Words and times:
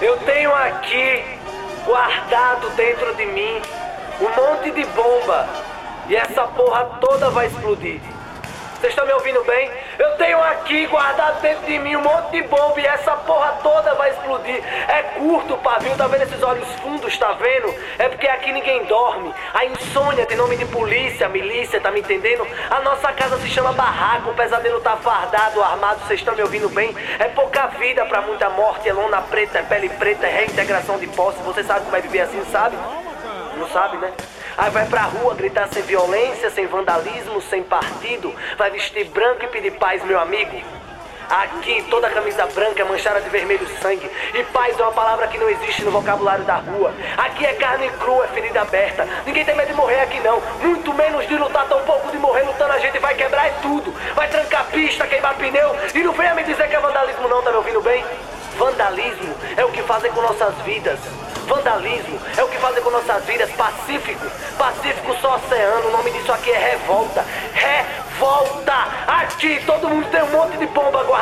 Eu 0.00 0.16
tenho 0.18 0.54
aqui, 0.54 1.24
guardado 1.84 2.68
dentro 2.70 3.14
de 3.14 3.26
mim, 3.26 3.62
um 4.20 4.28
monte 4.28 4.70
de 4.70 4.84
bomba. 4.86 5.48
E 6.08 6.16
essa 6.16 6.42
porra 6.48 6.84
toda 7.00 7.30
vai 7.30 7.46
explodir. 7.46 8.00
Vocês 8.74 8.92
estão 8.92 9.06
me 9.06 9.12
ouvindo 9.12 9.42
bem? 9.44 9.70
Eu 9.98 10.16
tenho 10.16 10.40
aqui 10.42 10.86
guardado 10.86 11.40
dentro 11.40 11.64
de 11.66 11.78
mim 11.78 11.96
um 11.96 12.02
monte 12.02 12.30
de 12.32 12.42
bomba 12.42 12.80
e 12.80 12.86
essa 12.86 13.12
porra 13.12 13.58
toda 13.62 13.94
vai 13.94 14.10
explodir. 14.10 14.62
É 14.88 15.02
curto 15.18 15.54
o 15.54 15.58
pavio, 15.58 15.96
tá 15.96 16.06
vendo 16.06 16.22
esses 16.22 16.42
olhos 16.42 16.68
fundos, 16.80 17.16
tá 17.16 17.32
vendo? 17.32 17.74
É 17.98 18.08
porque 18.08 18.26
aqui 18.26 18.52
ninguém 18.52 18.84
dorme. 18.86 19.34
A 19.52 19.64
insônia 19.64 20.26
tem 20.26 20.36
nome 20.36 20.56
de 20.56 20.64
polícia, 20.66 21.28
milícia, 21.28 21.80
tá 21.80 21.90
me 21.90 22.00
entendendo? 22.00 22.46
A 22.70 22.80
nossa 22.80 23.12
casa 23.12 23.36
se 23.38 23.48
chama 23.48 23.72
barraco, 23.72 24.30
o 24.30 24.34
pesadelo 24.34 24.80
tá 24.80 24.96
fardado, 24.96 25.62
armado, 25.62 26.00
vocês 26.06 26.20
estão 26.20 26.34
me 26.34 26.42
ouvindo 26.42 26.68
bem? 26.68 26.94
É 27.18 27.24
pouca 27.24 27.66
vida 27.68 28.04
pra 28.06 28.20
muita 28.22 28.48
morte, 28.50 28.88
é 28.88 28.92
lona 28.92 29.20
preta, 29.22 29.58
é 29.58 29.62
pele 29.62 29.88
preta, 29.88 30.26
é 30.26 30.30
reintegração 30.30 30.98
de 30.98 31.06
posse. 31.08 31.38
Você 31.42 31.62
sabe 31.62 31.84
que 31.84 31.90
vai 31.90 32.02
viver 32.02 32.20
assim, 32.20 32.44
sabe? 32.50 32.76
Não 33.56 33.68
sabe, 33.68 33.96
né? 33.98 34.12
Aí 34.56 34.70
vai 34.70 34.86
pra 34.86 35.02
rua 35.02 35.34
gritar 35.34 35.68
sem 35.68 35.82
violência, 35.82 36.48
sem 36.50 36.66
vandalismo, 36.66 37.40
sem 37.42 37.62
partido. 37.62 38.32
Vai 38.56 38.70
vestir 38.70 39.04
branco 39.06 39.44
e 39.44 39.48
pedir 39.48 39.72
paz, 39.72 40.04
meu 40.04 40.18
amigo. 40.20 40.62
Aqui 41.28 41.82
toda 41.90 42.10
camisa 42.10 42.46
branca 42.46 42.82
é 42.82 42.84
manchada 42.84 43.20
de 43.20 43.28
vermelho 43.30 43.66
sangue. 43.80 44.08
E 44.32 44.44
paz 44.44 44.78
é 44.78 44.82
uma 44.82 44.92
palavra 44.92 45.26
que 45.26 45.38
não 45.38 45.48
existe 45.48 45.82
no 45.82 45.90
vocabulário 45.90 46.44
da 46.44 46.56
rua. 46.56 46.94
Aqui 47.16 47.44
é 47.44 47.54
carne 47.54 47.88
crua, 47.98 48.26
é 48.26 48.28
ferida 48.28 48.60
aberta. 48.60 49.08
Ninguém 49.26 49.44
tem 49.44 49.56
medo 49.56 49.68
de 49.68 49.74
morrer 49.74 50.00
aqui 50.00 50.20
não. 50.20 50.40
Muito 50.60 50.92
menos 50.94 51.26
de 51.26 51.36
lutar, 51.36 51.66
tão 51.66 51.82
pouco 51.82 52.10
de 52.12 52.18
morrer 52.18 52.42
lutando. 52.42 52.72
A 52.74 52.78
gente 52.78 52.98
vai 52.98 53.14
quebrar 53.14 53.46
é 53.46 53.54
tudo. 53.62 53.92
Vai 54.14 54.28
trancar 54.28 54.66
pista, 54.66 55.06
queimar 55.06 55.34
pneu. 55.34 55.74
E 55.94 55.98
não 55.98 56.12
venha 56.12 56.34
me 56.34 56.44
dizer 56.44 56.68
que 56.68 56.76
é 56.76 56.80
vandalismo 56.80 57.26
não, 57.26 57.42
tá 57.42 57.50
me 57.50 57.56
ouvindo 57.56 57.80
bem? 57.80 58.04
Vandalismo 58.56 59.34
é 59.56 59.64
o 59.64 59.70
que 59.70 59.82
fazem 59.82 60.12
com 60.12 60.20
nossas 60.20 60.54
vidas. 60.58 61.00
Vandalismo 61.44 62.20
é 62.36 62.42
o 62.42 62.48
que 62.48 62.58
fazem 62.58 62.82
com 62.82 62.90
nossas 62.90 63.24
vidas. 63.24 63.50
Pacífico, 63.52 64.26
pacífico 64.58 65.14
só 65.20 65.36
oceano. 65.36 65.88
O 65.88 65.92
nome 65.92 66.10
disso 66.10 66.32
aqui 66.32 66.50
é 66.50 66.58
revolta. 66.72 67.24
Revolta! 67.52 68.74
Aqui 69.06 69.62
todo 69.66 69.88
mundo 69.88 70.08
tem 70.10 70.22
um 70.22 70.30
monte 70.30 70.56
de 70.56 70.66
bomba 70.66 71.02
guardado 71.04 71.13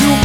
you 0.00 0.23